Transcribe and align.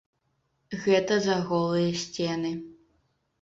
Гэта 0.85 1.17
за 1.25 1.35
голыя 1.51 1.91
сцены. 2.05 2.51